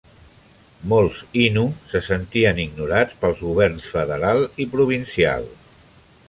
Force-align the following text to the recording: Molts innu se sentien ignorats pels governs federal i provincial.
Molts 0.93 1.19
innu 1.41 1.65
se 1.91 2.01
sentien 2.07 2.61
ignorats 2.63 3.19
pels 3.21 3.45
governs 3.51 3.93
federal 3.99 4.43
i 4.67 4.69
provincial. 4.75 5.47